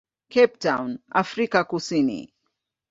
Cape 0.31 0.57
Town, 0.57 0.97
Afrika 1.11 1.63
Kusini. 1.63 2.33